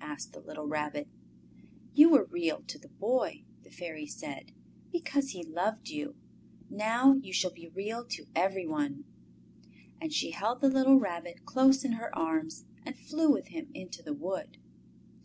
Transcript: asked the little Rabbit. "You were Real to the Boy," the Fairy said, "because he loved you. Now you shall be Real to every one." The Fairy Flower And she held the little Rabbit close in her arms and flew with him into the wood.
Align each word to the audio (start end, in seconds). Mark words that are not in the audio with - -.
asked 0.00 0.32
the 0.32 0.38
little 0.38 0.68
Rabbit. 0.68 1.08
"You 1.92 2.08
were 2.10 2.26
Real 2.30 2.62
to 2.68 2.78
the 2.78 2.86
Boy," 2.88 3.42
the 3.64 3.70
Fairy 3.72 4.06
said, 4.06 4.52
"because 4.92 5.30
he 5.30 5.42
loved 5.42 5.88
you. 5.88 6.14
Now 6.70 7.14
you 7.14 7.32
shall 7.32 7.50
be 7.50 7.66
Real 7.66 8.04
to 8.04 8.26
every 8.32 8.64
one." 8.64 9.02
The 9.02 9.62
Fairy 9.64 9.72
Flower 9.88 9.98
And 10.02 10.12
she 10.12 10.30
held 10.30 10.60
the 10.60 10.70
little 10.70 11.00
Rabbit 11.00 11.44
close 11.44 11.84
in 11.84 11.94
her 11.94 12.16
arms 12.16 12.64
and 12.86 12.96
flew 12.96 13.32
with 13.32 13.48
him 13.48 13.70
into 13.74 14.04
the 14.04 14.14
wood. 14.14 14.58